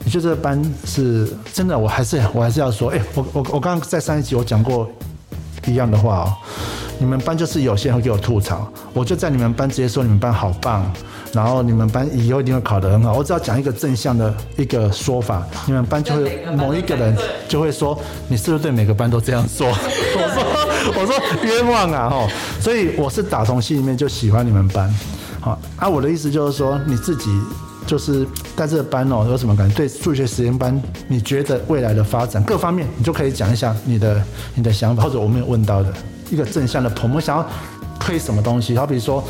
[0.06, 1.78] 你觉得这个班是真的？
[1.78, 4.90] 我还是我还是要说，哎、我我我刚刚在上一集我讲过
[5.68, 6.34] 一样的话哦。
[7.00, 10.92] 你们班就是有些人会给我吐槽，我就在你们班直接说你们班好棒，
[11.34, 13.14] 然后你们班以后一定会考得很好。
[13.14, 17.16] 我只要讲一个正向的一个说法，你们班就会某一个人
[17.48, 19.68] 就会说 你是不是对每个班都这样说？
[19.68, 22.28] 我说我说冤枉啊吼！
[22.60, 24.94] 所以我是打从心里面就喜欢你们班，
[25.42, 25.90] 好啊。
[25.90, 27.30] 我的意思就是说你自己
[27.86, 29.76] 就是在这个班哦有什么感觉？
[29.76, 34.22] 对数学实验班，你觉得未来的发展各方面，你就可以讲一下你的
[34.54, 35.92] 你的想法，或者我没有问到的
[36.30, 37.14] 一个正向的捧。
[37.14, 37.48] 我想要
[38.00, 38.78] 推什么东西？
[38.78, 39.24] 好比说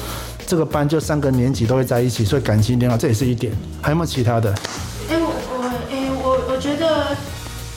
[0.46, 3.54] 这个班就三个年级都会在一起，所以感情良好，这也是一点。
[3.82, 4.54] 还有没有其他的？
[5.10, 7.16] 哎、我我哎、我我觉得，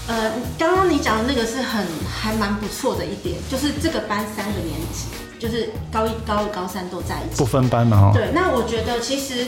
[0.06, 5.06] 呃，刚刚你讲的那个是很还蛮不错的一点，就是这个班三个年级，
[5.38, 7.44] 就是高一、高二、高三都在一起不。
[7.44, 8.10] 分班嘛哈。
[8.14, 9.46] 对，那我觉得其实，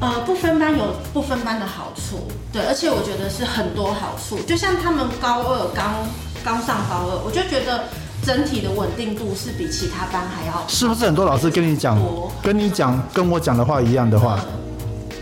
[0.00, 4.38] 呃，不分班有不分班的好处，对，而且我觉得是很多好处。
[4.46, 5.94] 就像他们高二刚
[6.44, 7.84] 刚上高二，我就觉得
[8.26, 11.96] 整体的稳定度是比其他班还要是不是很多老师跟你讲，
[12.42, 14.40] 跟你讲，跟我讲的话一样的话，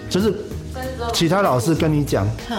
[0.08, 0.34] 就是
[1.12, 2.56] 其他老师跟你讲，哼，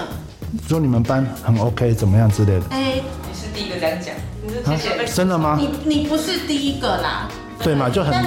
[0.67, 2.65] 说你们班很 OK，怎么样之类的。
[2.69, 4.77] 哎、你是第一个这样讲，你
[5.07, 5.15] 是？
[5.15, 5.57] 真的吗？
[5.59, 7.27] 你你不是第一个啦，
[7.63, 8.23] 对嘛，就很但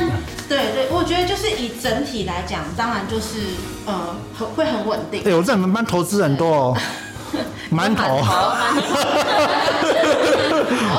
[0.48, 3.38] 对对，我觉得就是以整体来讲，当然就是
[3.87, 5.22] 呃很会很稳定。
[5.24, 5.33] 哎、。
[5.37, 6.76] 我在你们班投资很多哦，
[7.70, 8.20] 馒头。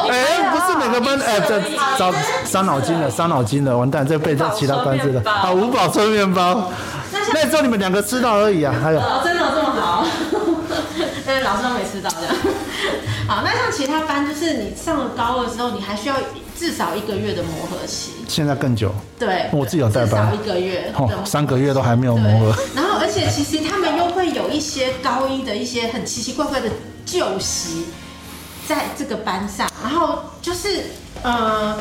[0.09, 1.61] 哎、不是每个班，哎、这
[1.97, 2.13] 伤
[2.45, 5.21] 伤脑筋了，伤脑筋了，完蛋，这被这其他班知道。
[5.31, 6.71] 好，五宝春面包，
[7.33, 8.99] 那只有你们两个吃到而已啊，还有。
[8.99, 10.05] 哦，真的有这么好？
[11.25, 12.35] 对，老师都没吃到这样。
[13.27, 16.15] 好，那像其他班，就是你上了高二之后，你还需要
[16.57, 18.13] 至少一个月的磨合期。
[18.27, 20.91] 现在更久，对，我自己有代班至少一个月。
[20.95, 22.63] 哦，三个月都还没有磨合。
[22.75, 26.69] 然后而且其实他们又会有一些高一的一些很奇奇怪怪的
[27.05, 27.85] 旧习，
[28.69, 30.67] 在这个班上，然后就是
[31.23, 31.75] 呃，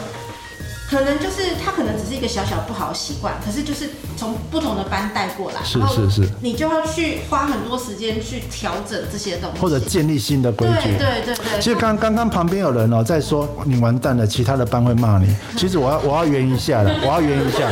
[0.89, 10.97] 可能就是他可能只是一个小小不好的习惯，可是就是从不同的班带过来，是是是你就要去花很多时间去调整这些东西，或者建立新的规矩。
[10.97, 15.37] 对对对对，其实刚刚刚旁边有人哦在说你完蛋了，其他的班会骂你。
[15.59, 17.69] 其实我要我要圆一下了，我要圆一下。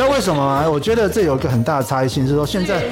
[0.00, 0.66] 知道为什么吗？
[0.66, 2.82] 我觉得这有一个很大的差异性，是说现在，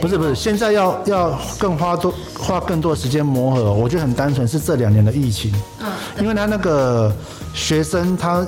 [0.00, 3.72] 不是不是，现在要要更花多花更多时间磨合。
[3.72, 5.90] 我觉得很单纯是这两年的疫情，嗯，
[6.20, 7.12] 因为他那个
[7.52, 8.46] 学生他。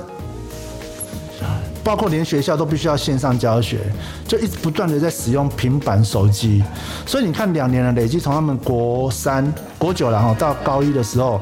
[1.83, 3.79] 包括连学校都必须要线上教学，
[4.27, 6.61] 就一直不断的在使用平板手机，
[7.05, 11.41] 所以你看两年的累积，从他们国三、国九然后到高一的时候，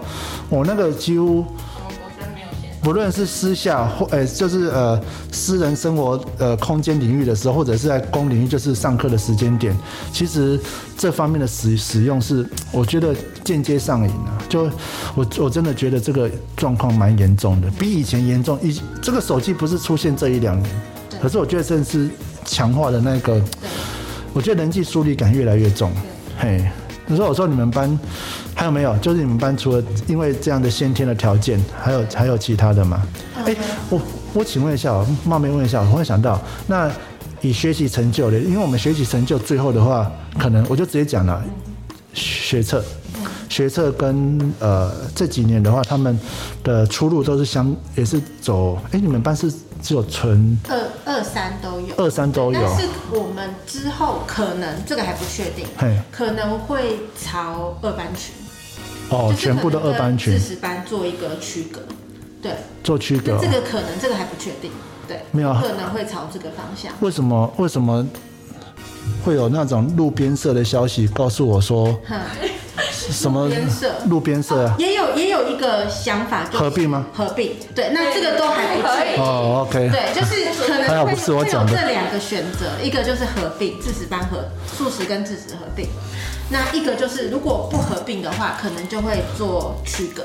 [0.50, 1.46] 我那个几乎。
[2.86, 9.76] 不论是私下或呃，就是呃私人生活呃空间领域的时候，或者是在公领域，就是上课的时间点，
[10.14, 10.60] 其实
[10.96, 14.38] 这方面的使使用是，我觉得间接上瘾啊。
[14.48, 14.70] 就
[15.16, 18.60] 我我真的觉得这个状况蛮严重的，比以前严重。
[18.62, 20.70] 以这个手机不是出现这一两年，
[21.20, 22.08] 可是我觉得真的是
[22.46, 23.42] 强化的那个，
[24.32, 25.92] 我觉得人际疏离感越来越重。
[26.38, 26.64] 嘿，
[27.08, 27.98] 你说我说你们班
[28.66, 28.98] 还有没有？
[28.98, 33.00] 就是你们班除了因为这样的先天的条件，还有还有其他的吗？
[33.36, 33.56] 哎、
[33.92, 34.02] 我
[34.34, 36.92] 我请问一下哦，冒昧问一下，我忽然想到，那
[37.42, 41.40] 以学习成就的，因为我们学习成就最后的话，可能我就直接讲了，
[42.16, 42.84] 学测。
[43.48, 46.20] 学测跟呃这几年的话，他们
[46.64, 58.34] 的出路都是相也是走，哎、你们班是只有纯二二三都有，二三都有但是我们之后可能这个还不确定嘿，可能会朝二班群，
[59.10, 60.38] 哦，全部的二班群。
[60.40, 61.82] 四十班做一个区隔，
[62.42, 62.52] 对，
[62.84, 63.38] 做区隔。
[63.40, 64.72] 这个可能这个还不确定，
[65.08, 66.92] 对，没有可能会朝这个方向。
[67.02, 68.06] 为什么为什么
[69.24, 72.20] 会有那种路边社的消息告诉我说哼，
[73.12, 74.76] 什么路边社路边社啊？
[74.78, 77.06] 也有也有一个想法，就是合并吗？
[77.14, 79.24] 合并，对，那这个都还不确定。
[79.24, 85.88] 哦，OK，对，就是可能会会有这两个选择，一个就是合并，自食班和素食跟自食合并，
[86.50, 90.24] 那一个就是如果不合并的话，可能就会做区隔。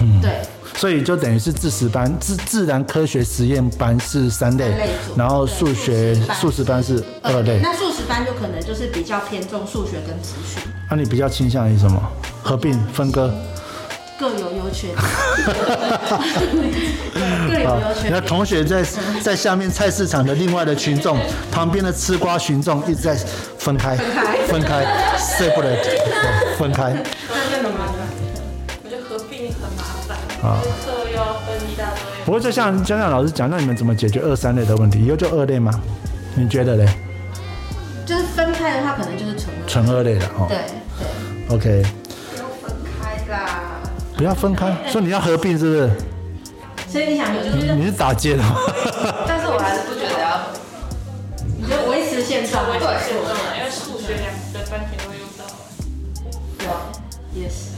[0.00, 0.40] 嗯对，
[0.74, 4.72] 所以就等于是自食班自自然科学实验班是三类
[5.16, 7.60] 然后对数学素素食班是二类。
[7.62, 10.60] 那素食班就可能就是比较偏重数学跟资讯，
[10.90, 12.02] 那、你比较倾向于什么？
[12.42, 13.32] 合并分割？
[14.18, 14.98] 各有优缺点。
[17.48, 18.20] 各有优缺那。
[18.20, 18.84] 同学在
[19.20, 21.18] 在下面菜市场的另外的群众，
[21.50, 23.14] 旁边的吃瓜群众一直在
[23.58, 23.96] 分开，
[24.46, 24.84] 分开
[25.18, 26.94] ，separate，哦分开。
[30.42, 32.24] 啊就是课又要分一大堆。
[32.24, 35.04] 不过就像江江老师讲，那你们怎么解决二三类的问题？
[35.04, 35.72] 以后就二类吗？
[36.34, 36.88] 你觉得嘞？
[38.04, 39.68] 就是分开的话，可能就是纯二。
[39.68, 40.46] 纯二类的哦。
[40.48, 40.58] 对
[40.98, 41.82] 对，OK，
[42.36, 43.60] 要分开啦。
[44.16, 45.90] 不要分开，说你要合并是不是？
[46.88, 48.56] 所以你想，你就是你是打劫的吗？
[49.26, 50.52] 但是我还是不觉得要合。
[51.58, 55.52] 你就维持现状，我也是现状的，因为数学两个班群都用到了。
[56.58, 56.70] 对啊，
[57.34, 57.72] 也是。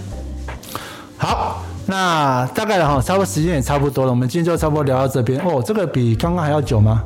[1.19, 1.64] 好，
[1.95, 5.41] 那大概了哈，差不多时间也差不多了，我们今天就差不多聊到这边。
[5.47, 7.01] 哦，这个比刚刚还要久吗？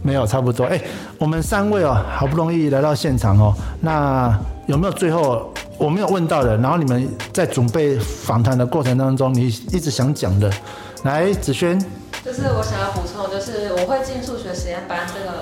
[0.00, 0.64] 没有，差不多。
[0.64, 0.80] 哎，
[1.18, 6.56] 我们三位哦，好不容易来到现场哦，那有没有最后我没有问到的？
[6.56, 10.50] 然后你们在准备访谈的过程当中，你一直想讲的，
[11.02, 11.78] 来，子轩，
[12.24, 15.38] 就是我想要补充，就是我会进数学实验班，这个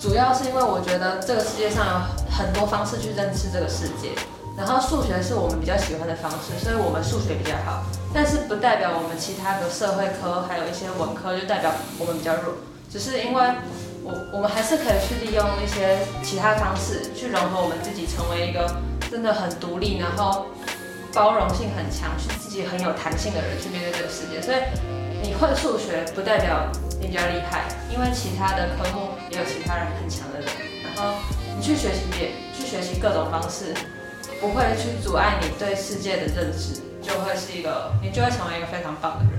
[0.00, 4.08] 主要是因为我觉得这个世界上有很多方式去认识这个世界，
[4.60, 7.82] 然后数学是我们比较喜欢的方式，所以我们数学比较好，
[8.12, 12.60] 但是不代表我们其他的社会科还有一些文科就代表我们比较弱，
[12.92, 13.40] 只是因为
[14.04, 18.68] 我我们还是可以去利用一些其他方式去融合我们自己，成为一个
[19.10, 20.44] 真的很独立，然后
[21.14, 24.58] 包容性很强，去自己很有弹性的人去面对这个世界，所以。
[25.22, 30.48] 你会数学不代表你比较厉害，因为其他的科目也有其他人很强的人。
[30.82, 31.12] 然后
[31.54, 33.74] 你去学习别去学习各种方式，
[34.40, 39.32] 不会去阻碍你对世界的认知，就会是一个你就会成为一个非常棒的人。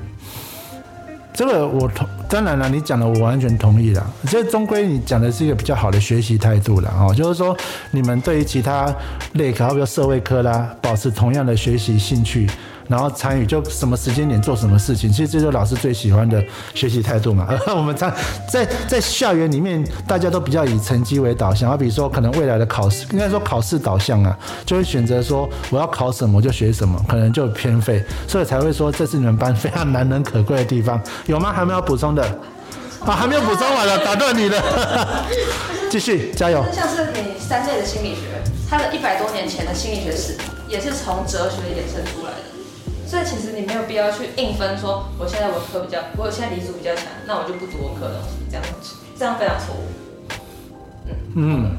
[1.33, 4.05] 这个我同当然了，你讲的我完全同意啦。
[4.29, 7.57] 这终归你讲的是一个比较好的学习态度了哦，就是说
[7.89, 8.93] 你们对于其他
[9.33, 12.47] 类科，比如社会科啦，保持同样的学习兴趣，
[12.91, 16.43] 然后参与就什么时间点做什么事情，其实这就是老师最喜欢的
[16.75, 17.47] 学习态度嘛。
[17.73, 18.13] 我们在
[18.49, 31.53] 在在校园里面，大家都比较以成绩为导向，啊比如说可能未来的考试，应该说考试导向啊，就会选择说我要考什么就学什么，可能就偏废，所以才会说这是你们班非常难能可贵的地方，有吗？
[31.53, 32.21] 还没有补充的？
[33.05, 35.25] 啊，还没有补充完了，打断你了，
[35.89, 36.63] 继续加油。
[36.71, 38.21] 像是你三类的心理学，
[38.69, 40.37] 它的一百多年前的心理学史
[40.67, 42.50] 也是从哲学衍生出来的。
[43.11, 48.63] 所以其实你没有必要去硬分说，我现在文科比较，我现在理组比较强，那我就不读文科的东西，这样
[49.19, 49.83] 这样非常错误。
[51.35, 51.75] 嗯，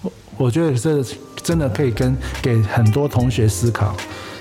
[0.00, 1.02] 我我觉得这
[1.42, 3.96] 真的可以跟给很多同学思考。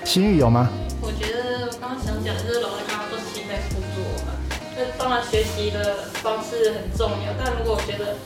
[0.06, 0.70] 心玉有吗？
[1.02, 4.38] 我觉得我刚刚想讲的就是老师刚刚说心在辅助我嘛，
[4.78, 8.18] 那当然学习的方式很重要，但如果我觉得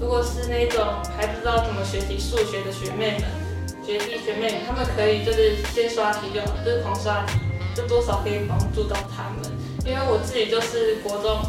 [0.00, 0.82] 如果是那种
[1.14, 3.28] 还不知道怎么学习数学的学妹们、
[3.84, 7.38] 学弟学妹，他们可以就是先刷题就好，就是狂刷题，
[7.74, 9.50] 就多少可以帮助到他们。
[9.84, 11.40] 因为我自己就是国中，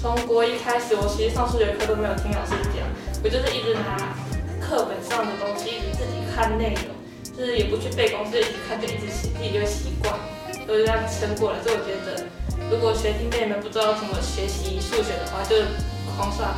[0.00, 2.86] 从国一开始，我其实上数学课都没有听老师讲，
[3.22, 4.14] 我就是一直拿
[4.60, 6.94] 课本上的东西，一直自己看内容。
[7.36, 10.14] 就是也不去背公式，一直看就一直写，自己就习惯，
[10.68, 11.58] 就这样撑过来。
[11.64, 12.22] 所以我觉得，
[12.70, 15.56] 如果学弟妹们不知道怎么学习数学的话，就
[16.14, 16.54] 狂刷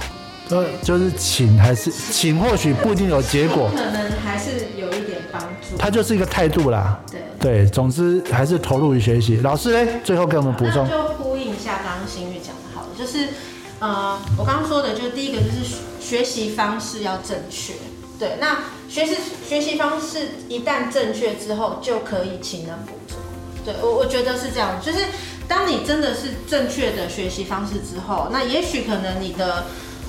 [0.83, 5.77] 就是请还是请，或许不一定有结果，可能还是有一点帮助。
[5.77, 7.01] 他就是一个态度啦。
[7.11, 7.21] 对。
[7.39, 9.37] 对，总之还是投入于学习。
[9.43, 10.85] 老师嘞，最后给我们补充。
[10.85, 13.29] 那就呼应一下刚刚新玉讲的，好了，就是
[13.79, 17.75] 呃，我刚刚说的，就是第一个就是学习方式要正确。
[18.19, 19.15] 对，那学习
[19.47, 23.19] 学习方式一旦正确之后，就可以勤能补拙。
[23.65, 25.01] 对我我觉得是这样，就是
[25.47, 29.67] 当你真的是正确的学习方式之后，那也许可能你的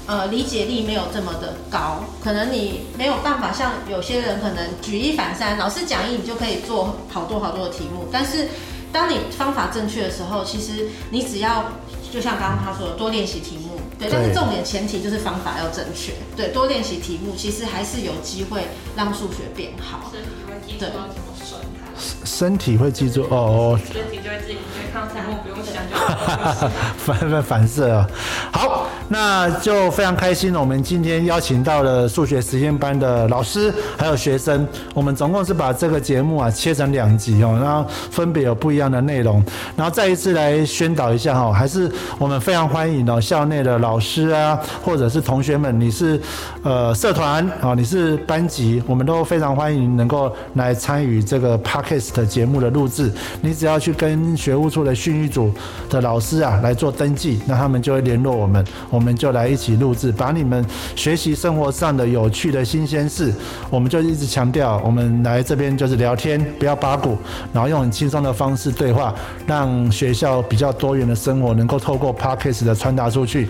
[0.08, 8.47] 呃理解力没有这么的高，可能你没有办法像有些人可能举一反三，老师讲义你就可以做好多好多的题目，但是
[8.91, 11.66] 当你方法正确的时候，其实你只要
[12.12, 13.78] 就像刚刚他说的，多练习题目。
[13.99, 16.14] 对，但是重点前提就是方法要正确。
[16.36, 20.12] 对，多练习题目，其实还是有机会让数学变好。
[20.14, 21.08] 身体会记住怎么
[21.43, 22.26] 算它。
[22.26, 23.80] 身体会记住哦哦。
[23.91, 25.95] 身体就会自己，就会看到题目不用想就。
[27.03, 28.08] 反反反射啊！
[28.53, 30.60] 好，那就非常开心了。
[30.60, 39.43] 我们今天邀请到了数学实验班的老师还有学生，我们总共是把这个节目啊切成两集哦，然后分别有不一样的内容，
[39.76, 46.20] 然后再一次来宣导一下哈，还是我们非常欢迎哦校内的老师啊，或者是同学们，你是
[46.64, 53.12] 呃社团啊，你是班级，我们都非常欢迎能够来参与这个 podcast 节目的录制。
[53.41, 55.53] 你只要去跟学务处的训育组
[55.89, 58.66] 的老师啊来做登记，那他们就会联络我们，
[58.98, 63.32] 我们就来一起录制，把你们学习生活上的有趣的新鲜事，
[63.70, 67.16] 我们就一直强调，我们来这边就是聊天，不要八股，
[67.54, 69.14] 然后用很轻松的方式对话，
[69.45, 73.48] 让学校比较多元的生活能够透过 podcast 的传达出去。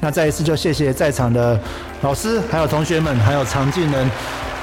[0.00, 1.58] 那再一次就谢谢在场的
[2.02, 4.06] 老师，还有同学们，还有常进人。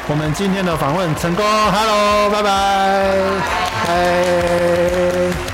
[0.08, 3.20] 我们今天的访问成功，Hello，拜拜，
[3.88, 5.47] 拜。